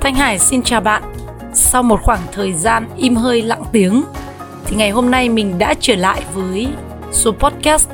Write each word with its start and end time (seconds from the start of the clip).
Thanh 0.00 0.14
Hải 0.14 0.38
xin 0.38 0.62
chào 0.62 0.80
bạn. 0.80 1.02
Sau 1.54 1.82
một 1.82 2.00
khoảng 2.02 2.20
thời 2.32 2.52
gian 2.52 2.88
im 2.96 3.16
hơi 3.16 3.42
lặng 3.42 3.62
tiếng, 3.72 4.02
thì 4.66 4.76
ngày 4.76 4.90
hôm 4.90 5.10
nay 5.10 5.28
mình 5.28 5.58
đã 5.58 5.74
trở 5.80 5.96
lại 5.96 6.22
với 6.34 6.68
số 7.12 7.32
podcast 7.32 7.88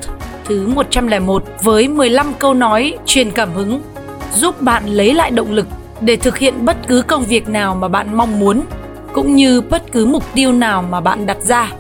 thứ 0.45 0.67
101 0.67 1.45
với 1.62 1.88
15 1.88 2.35
câu 2.38 2.54
nói 2.54 2.98
truyền 3.06 3.30
cảm 3.30 3.53
hứng, 3.53 3.82
giúp 4.35 4.62
bạn 4.62 4.86
lấy 4.86 5.14
lại 5.14 5.30
động 5.30 5.53
lực 5.53 5.67
để 6.00 6.17
thực 6.17 6.39
hiện 6.39 6.64
bất 6.64 6.77
cứ 6.86 7.03
công 7.03 7.25
việc 7.25 7.48
nào 7.48 7.75
mà 7.75 7.89
bạn 7.89 8.16
mong 8.16 8.41
muốn, 8.41 8.62
cũng 9.12 9.34
như 9.34 9.61
bất 9.61 9.93
cứ 9.93 10.07
mục 10.07 10.25
tiêu 10.34 10.52
nào 10.52 10.82
mà 10.82 11.00
bạn 11.00 11.27
đặt 11.27 11.39
ra. 11.43 11.73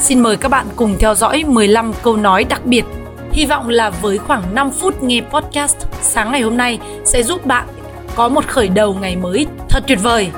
Xin 0.00 0.20
mời 0.20 0.36
các 0.36 0.48
bạn 0.48 0.66
cùng 0.76 0.96
theo 0.98 1.14
dõi 1.14 1.44
15 1.46 1.92
câu 2.02 2.16
nói 2.16 2.44
đặc 2.44 2.66
biệt. 2.66 2.84
Hy 3.32 3.46
vọng 3.46 3.68
là 3.68 3.90
với 3.90 4.18
khoảng 4.18 4.54
5 4.54 4.70
phút 4.70 5.02
nghe 5.02 5.20
podcast 5.20 5.76
sáng 6.00 6.32
ngày 6.32 6.42
hôm 6.42 6.56
nay 6.56 6.78
sẽ 7.04 7.22
giúp 7.22 7.46
bạn 7.46 7.66
có 8.16 8.28
một 8.28 8.46
khởi 8.46 8.68
đầu 8.68 8.94
ngày 8.94 9.16
mới 9.16 9.46
thật 9.68 9.84
tuyệt 9.86 9.98
vời. 10.02 10.30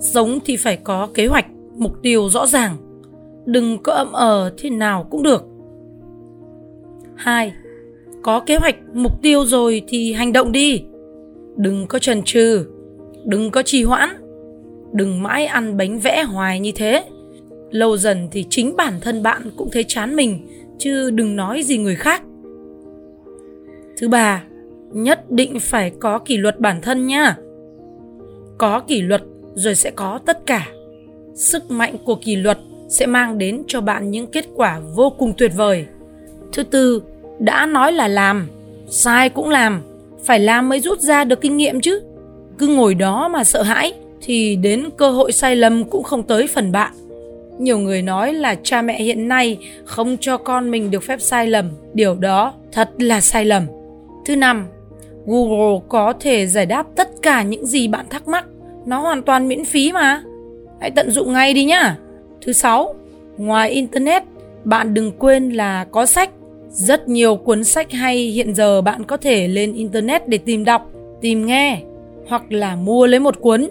Sống 0.00 0.38
thì 0.44 0.56
phải 0.56 0.76
có 0.76 1.08
kế 1.14 1.26
hoạch, 1.26 1.46
mục 1.78 1.92
tiêu 2.02 2.28
rõ 2.28 2.46
ràng. 2.46 2.76
Đừng 3.46 3.82
có 3.82 3.92
ậm 3.92 4.12
ờ 4.12 4.52
thế 4.58 4.70
nào 4.70 5.06
cũng 5.10 5.22
được. 5.22 5.44
2 7.16 7.52
có 8.22 8.40
kế 8.40 8.56
hoạch, 8.56 8.76
mục 8.92 9.22
tiêu 9.22 9.44
rồi 9.46 9.82
thì 9.88 10.12
hành 10.12 10.32
động 10.32 10.52
đi. 10.52 10.82
Đừng 11.56 11.86
có 11.86 11.98
chần 11.98 12.22
chừ, 12.22 12.66
đừng 13.24 13.50
có 13.50 13.62
trì 13.62 13.82
hoãn, 13.82 14.10
đừng 14.92 15.22
mãi 15.22 15.46
ăn 15.46 15.76
bánh 15.76 15.98
vẽ 15.98 16.22
hoài 16.22 16.60
như 16.60 16.72
thế. 16.74 17.04
Lâu 17.70 17.96
dần 17.96 18.28
thì 18.30 18.44
chính 18.50 18.76
bản 18.76 18.92
thân 19.00 19.22
bạn 19.22 19.42
cũng 19.56 19.68
thấy 19.72 19.84
chán 19.88 20.16
mình, 20.16 20.48
chứ 20.78 21.10
đừng 21.10 21.36
nói 21.36 21.62
gì 21.62 21.78
người 21.78 21.96
khác. 21.96 22.22
Thứ 23.96 24.08
ba, 24.08 24.44
nhất 24.92 25.30
định 25.30 25.60
phải 25.60 25.92
có 26.00 26.18
kỷ 26.18 26.36
luật 26.36 26.60
bản 26.60 26.80
thân 26.82 27.06
nha. 27.06 27.36
Có 28.58 28.80
kỷ 28.80 29.02
luật 29.02 29.22
rồi 29.54 29.74
sẽ 29.74 29.90
có 29.90 30.20
tất 30.26 30.46
cả. 30.46 30.68
Sức 31.34 31.70
mạnh 31.70 31.96
của 32.04 32.14
kỷ 32.14 32.36
luật 32.36 32.58
sẽ 32.88 33.06
mang 33.06 33.38
đến 33.38 33.62
cho 33.66 33.80
bạn 33.80 34.10
những 34.10 34.26
kết 34.26 34.44
quả 34.54 34.80
vô 34.94 35.10
cùng 35.10 35.32
tuyệt 35.36 35.52
vời. 35.56 35.86
Thứ 36.52 36.62
tư 36.62 37.02
đã 37.38 37.66
nói 37.66 37.92
là 37.92 38.08
làm, 38.08 38.48
sai 38.88 39.28
cũng 39.28 39.48
làm. 39.48 39.82
Phải 40.24 40.40
làm 40.40 40.68
mới 40.68 40.80
rút 40.80 41.00
ra 41.00 41.24
được 41.24 41.40
kinh 41.40 41.56
nghiệm 41.56 41.80
chứ. 41.80 42.00
Cứ 42.58 42.66
ngồi 42.66 42.94
đó 42.94 43.28
mà 43.28 43.44
sợ 43.44 43.62
hãi, 43.62 43.92
thì 44.20 44.56
đến 44.56 44.88
cơ 44.96 45.10
hội 45.10 45.32
sai 45.32 45.56
lầm 45.56 45.84
cũng 45.84 46.02
không 46.02 46.22
tới 46.22 46.46
phần 46.46 46.72
bạn. 46.72 46.92
Nhiều 47.58 47.78
người 47.78 48.02
nói 48.02 48.32
là 48.32 48.54
cha 48.62 48.82
mẹ 48.82 49.02
hiện 49.02 49.28
nay 49.28 49.58
không 49.84 50.16
cho 50.20 50.36
con 50.36 50.70
mình 50.70 50.90
được 50.90 51.02
phép 51.02 51.20
sai 51.20 51.46
lầm. 51.46 51.70
Điều 51.94 52.14
đó 52.14 52.54
thật 52.72 52.90
là 52.98 53.20
sai 53.20 53.44
lầm. 53.44 53.66
Thứ 54.26 54.36
năm, 54.36 54.66
google 55.26 55.80
có 55.88 56.12
thể 56.20 56.46
giải 56.46 56.66
đáp 56.66 56.86
tất 56.96 57.08
cả 57.22 57.42
những 57.42 57.66
gì 57.66 57.88
bạn 57.88 58.06
thắc 58.10 58.28
mắc. 58.28 58.44
Nó 58.86 59.00
hoàn 59.00 59.22
toàn 59.22 59.48
miễn 59.48 59.64
phí 59.64 59.92
mà. 59.92 60.22
Hãy 60.80 60.90
tận 60.90 61.10
dụng 61.10 61.32
ngay 61.32 61.54
đi 61.54 61.64
nhá. 61.64 61.96
Thứ 62.42 62.52
sáu, 62.52 62.94
ngoài 63.36 63.70
internet, 63.70 64.22
bạn 64.64 64.94
đừng 64.94 65.12
quên 65.18 65.50
là 65.50 65.84
có 65.84 66.06
sách 66.06 66.30
rất 66.68 67.08
nhiều 67.08 67.36
cuốn 67.36 67.64
sách 67.64 67.92
hay 67.92 68.16
hiện 68.16 68.54
giờ 68.54 68.80
bạn 68.80 69.04
có 69.04 69.16
thể 69.16 69.48
lên 69.48 69.72
internet 69.72 70.28
để 70.28 70.38
tìm 70.38 70.64
đọc, 70.64 70.90
tìm 71.20 71.46
nghe 71.46 71.82
hoặc 72.28 72.52
là 72.52 72.76
mua 72.76 73.06
lấy 73.06 73.20
một 73.20 73.40
cuốn. 73.40 73.68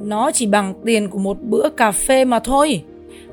Nó 0.00 0.30
chỉ 0.30 0.46
bằng 0.46 0.74
tiền 0.84 1.10
của 1.10 1.18
một 1.18 1.36
bữa 1.42 1.68
cà 1.68 1.92
phê 1.92 2.24
mà 2.24 2.38
thôi. 2.38 2.82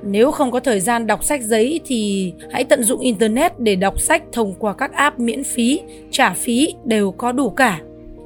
Nếu 0.04 0.32
không 0.32 0.52
có 0.52 0.60
thời 0.60 0.80
gian 0.80 1.08
đọc 1.08 1.24
sách 1.24 1.42
giấy 1.44 1.80
thì 1.86 2.34
hãy 2.52 2.64
tận 2.64 2.84
dụng 2.84 3.00
internet 3.00 3.60
để 3.60 3.76
đọc 3.76 4.00
sách 4.00 4.24
thông 4.32 4.54
qua 4.60 4.74
các 4.74 4.94
app 4.94 5.20
miễn 5.20 5.44
phí, 5.44 5.82
trả 6.12 6.34
phí 6.34 6.74
đều 6.86 7.12
có 7.12 7.32
đủ 7.32 7.50
cả. 7.50 7.82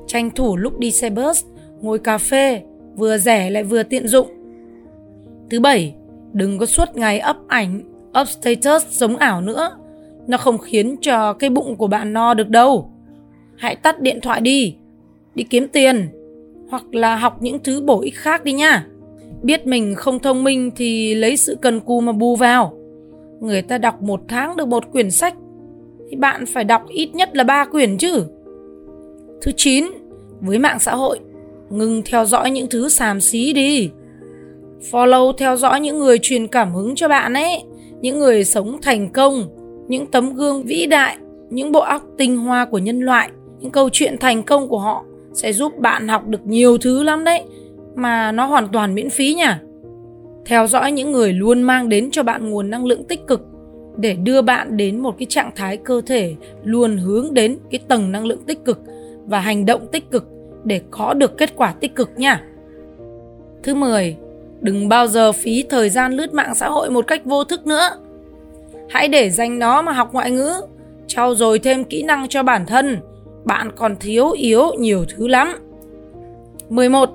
Tranh 0.08 0.32
thủ 0.32 0.58
lúc 0.58 0.80
đi 0.80 0.92
xe 0.92 1.10
bus, 1.10 1.44
ngồi 1.82 2.00
cà 2.00 2.18
phê, 2.18 2.62
vừa 2.96 3.18
rẻ 3.18 3.50
lại 3.50 3.64
vừa 3.64 3.84
tiện 3.84 4.08
dụng. 4.08 4.28
Thứ 5.50 5.60
bảy, 5.60 5.94
đừng 6.34 6.58
có 6.58 6.66
suốt 6.66 6.96
ngày 6.96 7.22
up 7.30 7.36
ảnh, 7.48 7.82
up 8.22 8.28
status 8.28 8.86
sống 8.90 9.18
ảo 9.18 9.42
nữa 9.42 9.78
nó 10.28 10.38
không 10.38 10.58
khiến 10.58 10.96
cho 11.02 11.34
cái 11.34 11.50
bụng 11.50 11.76
của 11.76 11.88
bạn 11.88 12.14
no 12.14 12.34
được 12.34 12.50
đâu. 12.50 12.90
Hãy 13.58 13.76
tắt 13.76 14.02
điện 14.02 14.20
thoại 14.22 14.42
đi, 14.42 14.76
đi 15.36 15.44
kiếm 15.44 15.68
tiền 15.68 16.10
hoặc 16.70 16.96
là 16.96 17.16
học 17.16 17.42
những 17.42 17.60
thứ 17.64 17.82
bổ 17.82 18.02
ích 18.02 18.16
khác 18.16 18.44
đi 18.44 18.54
nha. 18.54 18.88
Biết 19.42 19.68
mình 19.68 19.96
không 19.96 20.20
thông 20.20 20.44
minh 20.44 20.72
thì 20.76 21.16
lấy 21.16 21.38
sự 21.38 21.58
cần 21.62 21.80
cù 21.80 22.02
mà 22.02 22.12
bù 22.12 22.36
vào. 22.36 22.78
Người 23.40 23.62
ta 23.62 23.78
đọc 23.78 24.02
một 24.02 24.22
tháng 24.28 24.58
được 24.58 24.68
một 24.68 24.92
quyển 24.92 25.12
sách 25.12 25.36
thì 26.10 26.16
bạn 26.16 26.46
phải 26.46 26.64
đọc 26.64 26.82
ít 26.90 27.16
nhất 27.16 27.36
là 27.36 27.44
ba 27.44 27.66
quyển 27.66 27.98
chứ. 27.98 28.26
Thứ 29.42 29.52
9, 29.56 29.86
với 30.42 30.60
mạng 30.60 30.80
xã 30.80 30.96
hội, 30.96 31.20
ngừng 31.70 32.02
theo 32.06 32.26
dõi 32.26 32.52
những 32.52 32.68
thứ 32.70 32.90
xàm 32.90 33.22
xí 33.22 33.54
đi. 33.54 33.90
Follow 34.92 35.34
theo 35.34 35.58
dõi 35.58 35.80
những 35.80 36.00
người 36.00 36.18
truyền 36.22 36.48
cảm 36.48 36.74
hứng 36.74 36.96
cho 36.96 37.08
bạn 37.08 37.34
ấy, 37.34 37.64
những 38.02 38.20
người 38.20 38.44
sống 38.44 38.78
thành 38.82 39.10
công, 39.10 39.50
những 39.88 40.06
tấm 40.06 40.34
gương 40.34 40.64
vĩ 40.64 40.86
đại 40.86 41.18
những 41.50 41.72
bộ 41.72 41.80
óc 41.80 42.02
tinh 42.18 42.38
hoa 42.38 42.66
của 42.66 42.78
nhân 42.78 43.00
loại 43.00 43.30
những 43.60 43.72
câu 43.72 43.90
chuyện 43.92 44.18
thành 44.20 44.44
công 44.44 44.68
của 44.68 44.80
họ 44.80 45.06
sẽ 45.34 45.54
giúp 45.54 45.78
bạn 45.80 46.08
học 46.08 46.28
được 46.28 46.46
nhiều 46.46 46.78
thứ 46.78 47.04
lắm 47.04 47.24
đấy 47.24 47.44
mà 47.96 48.32
nó 48.32 48.46
hoàn 48.46 48.68
toàn 48.68 48.96
miễn 48.96 49.10
phí 49.10 49.34
nha 49.34 49.62
theo 50.46 50.68
dõi 50.68 50.92
những 50.92 51.12
người 51.12 51.34
luôn 51.34 51.62
mang 51.62 51.90
đến 51.90 52.12
cho 52.12 52.24
bạn 52.24 52.50
nguồn 52.50 52.70
năng 52.70 52.86
lượng 52.86 53.04
tích 53.04 53.28
cực 53.28 53.42
để 53.98 54.14
đưa 54.14 54.42
bạn 54.42 54.78
đến 54.78 55.00
một 55.00 55.16
cái 55.20 55.26
trạng 55.30 55.52
thái 55.56 55.78
cơ 55.78 56.02
thể 56.06 56.36
luôn 56.64 56.98
hướng 56.98 57.34
đến 57.34 57.58
cái 57.72 57.80
tầng 57.88 58.12
năng 58.12 58.26
lượng 58.26 58.44
tích 58.48 58.66
cực 58.66 58.80
và 59.26 59.40
hành 59.40 59.66
động 59.66 59.88
tích 59.92 60.12
cực 60.12 60.28
để 60.64 60.82
có 60.92 61.14
được 61.14 61.38
kết 61.38 61.56
quả 61.56 61.74
tích 61.80 61.96
cực 61.96 62.10
nha. 62.16 62.44
Thứ 63.64 63.74
10, 63.74 64.18
đừng 64.62 64.90
bao 64.90 65.08
giờ 65.08 65.32
phí 65.32 65.66
thời 65.70 65.90
gian 65.90 66.14
lướt 66.14 66.34
mạng 66.34 66.56
xã 66.56 66.70
hội 66.70 66.90
một 66.90 67.08
cách 67.08 67.26
vô 67.26 67.44
thức 67.44 67.68
nữa. 67.68 67.90
Hãy 68.90 69.08
để 69.08 69.30
dành 69.30 69.60
nó 69.60 69.82
mà 69.82 69.92
học 69.92 70.10
ngoại 70.14 70.32
ngữ, 70.32 70.52
trau 71.08 71.36
dồi 71.36 71.60
thêm 71.60 71.84
kỹ 71.84 72.04
năng 72.04 72.28
cho 72.28 72.44
bản 72.44 72.66
thân. 72.66 72.98
Bạn 73.46 73.72
còn 73.76 73.96
thiếu 74.00 74.32
yếu 74.32 74.72
nhiều 74.80 75.06
thứ 75.16 75.28
lắm. 75.28 75.56
11. 76.70 77.10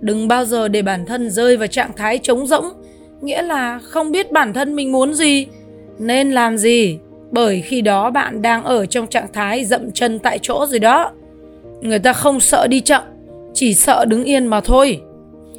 Đừng 0.00 0.28
bao 0.28 0.44
giờ 0.44 0.68
để 0.68 0.82
bản 0.82 1.06
thân 1.06 1.30
rơi 1.30 1.56
vào 1.56 1.66
trạng 1.66 1.90
thái 1.96 2.18
trống 2.18 2.46
rỗng, 2.46 2.64
nghĩa 3.20 3.42
là 3.42 3.78
không 3.78 4.12
biết 4.12 4.32
bản 4.32 4.52
thân 4.52 4.76
mình 4.76 4.92
muốn 4.92 5.14
gì, 5.14 5.46
nên 5.98 6.30
làm 6.30 6.58
gì, 6.58 6.98
bởi 7.30 7.60
khi 7.60 7.80
đó 7.80 8.10
bạn 8.10 8.42
đang 8.42 8.64
ở 8.64 8.86
trong 8.86 9.06
trạng 9.06 9.32
thái 9.32 9.64
dậm 9.64 9.92
chân 9.92 10.18
tại 10.18 10.38
chỗ 10.42 10.66
rồi 10.66 10.78
đó. 10.78 11.12
Người 11.80 11.98
ta 11.98 12.12
không 12.12 12.40
sợ 12.40 12.66
đi 12.66 12.80
chậm, 12.80 13.02
chỉ 13.54 13.74
sợ 13.74 14.04
đứng 14.04 14.24
yên 14.24 14.46
mà 14.46 14.60
thôi. 14.60 15.00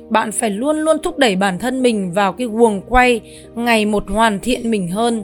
Bạn 0.10 0.32
phải 0.32 0.50
luôn 0.50 0.78
luôn 0.78 0.98
thúc 1.04 1.18
đẩy 1.18 1.36
bản 1.36 1.60
thân 1.60 1.82
mình 1.82 2.12
vào 2.12 2.34
cái 2.34 2.48
guồng 2.48 2.82
quay 2.90 3.22
ngày 3.56 3.86
một 3.86 4.04
hoàn 4.10 4.40
thiện 4.40 4.72
mình 4.72 4.88
hơn, 4.88 5.24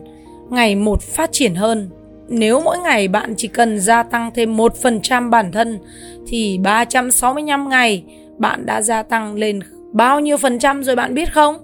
ngày 0.50 0.75
một 0.75 1.02
phát 1.02 1.30
triển 1.31 1.56
hơn. 1.56 1.90
Nếu 2.30 2.62
mỗi 2.62 2.78
ngày 2.78 3.08
bạn 3.08 3.34
chỉ 3.38 3.47
cần 3.47 3.80
gia 3.80 4.03
tăng 4.03 4.31
thêm 4.35 4.58
1% 4.58 5.30
bản 5.30 5.52
thân 5.52 5.80
thì 6.28 6.58
365 6.58 7.69
ngày 7.69 8.03
bạn 8.38 8.66
đã 8.66 8.81
gia 8.81 9.03
tăng 9.03 9.36
lên 9.36 9.59
bao 9.94 10.19
nhiêu 10.19 10.38
phần 10.38 10.59
trăm 10.59 10.84
rồi 10.84 10.96
bạn 10.96 11.13
biết 11.13 11.34
không? 11.34 11.56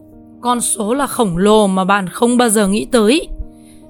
Con 0.41 0.61
số 0.61 0.93
là 0.93 1.07
khổng 1.07 1.37
lồ 1.37 1.67
mà 1.67 1.85
bạn 1.85 2.09
không 2.09 2.37
bao 2.37 2.49
giờ 2.49 2.67
nghĩ 2.67 2.87
tới. 2.91 3.27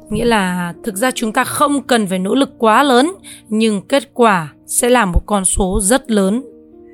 Nghĩa 0.09 0.25
là 0.25 0.73
thực 0.83 0.95
ra 0.95 1.11
chúng 1.11 1.33
ta 1.33 1.43
không 1.43 1.83
cần 1.83 2.07
phải 2.07 2.19
nỗ 2.19 2.35
lực 2.35 2.49
quá 2.57 2.83
lớn 2.83 3.11
nhưng 3.49 3.81
kết 3.81 4.13
quả 4.13 4.53
sẽ 4.65 4.89
là 4.89 5.05
một 5.05 5.21
con 5.25 5.45
số 5.45 5.79
rất 5.81 6.11
lớn. 6.11 6.43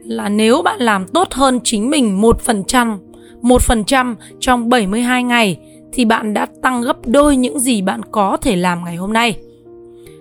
Là 0.04 0.30
nếu 0.30 0.62
bạn 0.62 0.80
làm 0.80 1.08
tốt 1.08 1.28
hơn 1.32 1.60
chính 1.64 1.90
mình 1.90 2.22
1%, 2.22 2.98
1% 3.42 4.16
trong 4.40 4.70
72 4.70 5.24
ngày 5.24 5.58
thì 5.94 6.06
bạn 6.06 6.34
đã 6.34 6.48
tăng 6.62 6.82
gấp 6.82 6.98
đôi 7.08 7.36
những 7.36 7.60
gì 7.60 7.82
bạn 7.82 8.02
có 8.12 8.38
thể 8.42 8.56
làm 8.56 8.84
ngày 8.86 8.96
hôm 8.96 9.14
nay. 9.14 9.38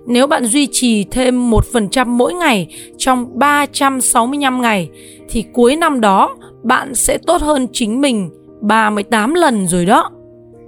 Nếu 0.06 0.26
bạn 0.26 0.44
duy 0.44 0.69
trì 0.73 1.05
thêm 1.05 1.50
1% 1.50 2.06
mỗi 2.06 2.35
ngày 2.35 2.69
trong 2.99 3.38
365 3.38 4.61
ngày 4.61 4.91
thì 5.29 5.44
cuối 5.53 5.76
năm 5.76 6.00
đó 6.00 6.37
bạn 6.62 6.94
sẽ 6.94 7.19
tốt 7.19 7.43
hơn 7.43 7.67
chính 7.73 8.00
mình 8.00 8.31
38 8.61 9.35
lần 9.35 9.67
rồi 9.67 9.87
đó. 9.87 10.11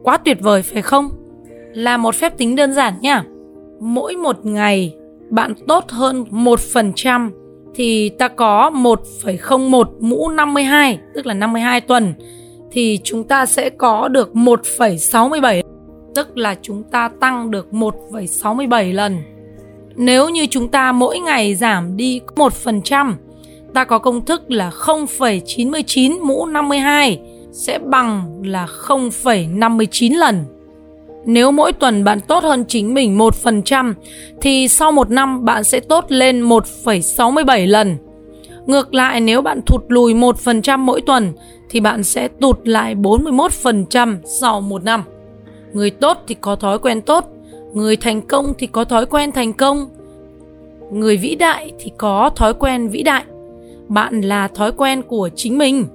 Quá 0.02 0.16
tuyệt 0.16 0.38
vời 0.40 0.62
phải 0.62 0.82
không? 0.82 1.08
Là 1.74 1.96
một 1.96 2.14
phép 2.14 2.38
tính 2.38 2.56
đơn 2.56 2.74
giản 2.74 2.94
nha. 3.00 3.24
Mỗi 3.80 4.16
một 4.16 4.36
ngày 4.46 4.94
bạn 5.30 5.54
tốt 5.66 5.84
hơn 5.88 6.24
1% 6.30 7.30
thì 7.74 8.08
ta 8.08 8.28
có 8.28 8.70
1,01 8.74 9.84
mũ 10.00 10.28
52, 10.28 10.98
tức 11.14 11.26
là 11.26 11.34
52 11.34 11.80
tuần 11.80 12.14
thì 12.72 12.98
chúng 13.04 13.24
ta 13.24 13.46
sẽ 13.46 13.70
có 13.70 14.08
được 14.08 14.30
1,67 14.34 15.62
tức 16.14 16.36
là 16.36 16.56
chúng 16.62 16.82
ta 16.82 17.10
tăng 17.20 17.50
được 17.50 17.68
1,67 17.72 18.94
lần. 18.94 19.16
Nếu 19.96 20.28
như 20.28 20.46
chúng 20.46 20.68
ta 20.68 20.92
mỗi 20.92 21.18
ngày 21.18 21.54
giảm 21.54 21.96
đi 21.96 22.20
1%, 22.34 23.12
ta 23.74 23.84
có 23.84 23.98
công 23.98 24.24
thức 24.24 24.50
là 24.50 24.70
0,99 24.70 26.24
mũ 26.24 26.46
52 26.46 27.20
sẽ 27.52 27.78
bằng 27.78 28.42
là 28.44 28.66
0,59 28.86 30.18
lần. 30.18 30.44
Nếu 31.24 31.50
mỗi 31.50 31.72
tuần 31.72 32.04
bạn 32.04 32.20
tốt 32.20 32.42
hơn 32.42 32.64
chính 32.68 32.94
mình 32.94 33.18
1% 33.18 33.94
thì 34.40 34.68
sau 34.68 34.92
một 34.92 35.10
năm 35.10 35.44
bạn 35.44 35.64
sẽ 35.64 35.80
tốt 35.80 36.04
lên 36.08 36.48
1,67 36.48 37.66
lần. 37.66 37.96
Ngược 38.66 38.94
lại 38.94 39.20
nếu 39.20 39.42
bạn 39.42 39.60
thụt 39.66 39.84
lùi 39.88 40.14
1% 40.14 40.78
mỗi 40.78 41.00
tuần 41.00 41.32
thì 41.70 41.80
bạn 41.80 42.02
sẽ 42.04 42.28
tụt 42.28 42.58
lại 42.64 42.94
41% 42.94 44.16
sau 44.24 44.60
một 44.60 44.84
năm. 44.84 45.02
Người 45.72 45.90
tốt 45.90 46.18
thì 46.26 46.36
có 46.40 46.56
thói 46.56 46.78
quen 46.78 47.00
tốt, 47.00 47.24
người 47.74 47.96
thành 47.96 48.20
công 48.22 48.52
thì 48.58 48.66
có 48.66 48.84
thói 48.84 49.06
quen 49.06 49.32
thành 49.32 49.52
công. 49.52 49.88
Người 50.92 51.16
vĩ 51.16 51.34
đại 51.34 51.72
thì 51.78 51.92
có 51.98 52.30
thói 52.36 52.54
quen 52.54 52.88
vĩ 52.88 53.02
đại. 53.02 53.24
Bạn 53.88 54.20
là 54.20 54.48
thói 54.48 54.72
quen 54.72 55.02
của 55.02 55.28
chính 55.36 55.58
mình. 55.58 55.86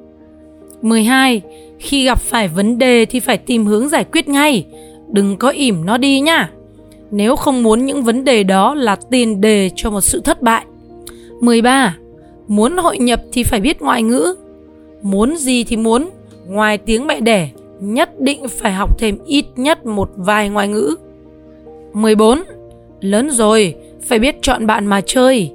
12. 0.82 1.42
Khi 1.80 2.06
gặp 2.06 2.20
phải 2.20 2.48
vấn 2.48 2.78
đề 2.78 3.06
thì 3.06 3.20
phải 3.20 3.38
tìm 3.38 3.66
hướng 3.66 3.90
giải 3.90 4.04
quyết 4.04 4.28
ngay, 4.28 4.66
đừng 5.12 5.38
có 5.38 5.50
ỉm 5.50 5.86
nó 5.86 5.98
đi 5.98 6.20
nhá. 6.20 6.50
Nếu 7.12 7.36
không 7.36 7.64
muốn 7.64 7.86
những 7.86 8.04
vấn 8.04 8.24
đề 8.24 8.44
đó 8.44 8.76
là 8.76 8.96
tiền 9.10 9.42
đề 9.42 9.70
cho 9.76 9.90
một 9.90 10.02
sự 10.02 10.22
thất 10.22 10.42
bại. 10.42 10.66
13. 11.42 11.96
Muốn 12.48 12.78
hội 12.78 12.98
nhập 12.98 13.22
thì 13.32 13.44
phải 13.44 13.62
biết 13.62 13.82
ngoại 13.82 14.04
ngữ. 14.04 14.36
Muốn 15.02 15.38
gì 15.38 15.64
thì 15.64 15.78
muốn, 15.78 16.10
ngoài 16.48 16.78
tiếng 16.78 17.08
mẹ 17.08 17.20
đẻ, 17.20 17.50
nhất 17.80 18.20
định 18.20 18.48
phải 18.48 18.74
học 18.74 19.00
thêm 19.00 19.18
ít 19.26 19.46
nhất 19.56 19.86
một 19.86 20.10
vài 20.16 20.50
ngoại 20.50 20.68
ngữ. 20.68 20.96
14. 21.94 22.44
Lớn 23.02 23.32
rồi, 23.32 23.76
phải 24.02 24.20
biết 24.20 24.36
chọn 24.42 24.68
bạn 24.68 24.86
mà 24.86 25.02
chơi. 25.02 25.52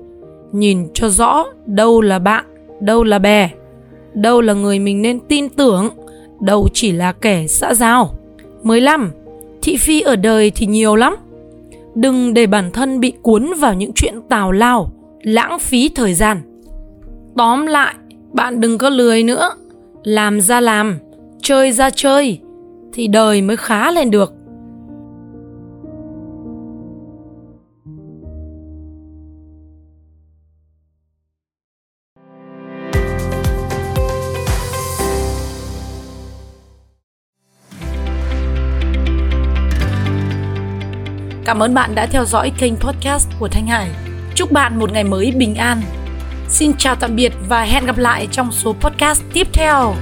Nhìn 0.53 0.89
cho 0.95 1.09
rõ 1.09 1.45
đâu 1.67 2.01
là 2.01 2.19
bạn, 2.19 2.45
đâu 2.81 3.05
là 3.05 3.19
bè, 3.19 3.51
đâu 4.15 4.41
là 4.41 4.53
người 4.53 4.79
mình 4.79 5.03
nên 5.03 5.21
tin 5.21 5.49
tưởng, 5.49 5.89
đâu 6.41 6.69
chỉ 6.75 6.93
là 6.93 7.13
kẻ 7.13 7.47
xã 7.47 7.75
giao. 7.75 8.15
15. 8.63 9.11
Thị 9.63 9.77
phi 9.77 10.01
ở 10.01 10.17
đời 10.17 10.51
thì 10.51 10.67
nhiều 10.67 10.97
lắm. 10.97 11.17
Đừng 11.95 12.35
để 12.35 12.47
bản 12.47 12.71
thân 12.71 13.01
bị 13.01 13.13
cuốn 13.23 13.53
vào 13.59 13.75
những 13.75 13.93
chuyện 13.93 14.15
tào 14.29 14.53
lao, 14.53 14.93
lãng 15.23 15.59
phí 15.59 15.89
thời 15.89 16.15
gian. 16.15 16.50
Tóm 17.41 17.67
lại, 17.67 17.95
bạn 18.33 18.61
đừng 18.61 18.79
có 18.79 18.89
lười 18.89 19.23
nữa. 19.23 19.55
Làm 20.03 20.41
ra 20.41 20.61
làm, 20.61 20.99
chơi 21.43 21.73
ra 21.73 21.91
chơi, 21.91 22.41
thì 22.93 23.07
đời 23.07 23.43
mới 23.43 23.57
khá 23.57 23.91
lên 23.91 24.11
được. 24.11 24.33
Cảm 41.45 41.63
ơn 41.63 41.75
bạn 41.75 41.95
đã 41.95 42.07
theo 42.07 42.25
dõi 42.25 42.53
kênh 42.59 42.77
podcast 42.77 43.29
của 43.39 43.49
Thanh 43.49 43.67
Hải. 43.67 43.91
Chúc 44.35 44.53
bạn 44.53 44.79
một 44.79 44.93
ngày 44.93 45.05
mới 45.05 45.33
bình 45.37 45.55
an. 45.55 45.81
Xin 46.51 46.73
chào 46.79 46.97
tạm 46.97 47.17
biệt 47.17 47.33
và 47.49 47.63
hẹn 47.63 47.87
gặp 47.87 47.99
lại 47.99 48.29
trong 48.33 48.53
số 48.53 48.73
podcast 48.73 49.23
tiếp 49.33 49.47
theo. 49.53 49.95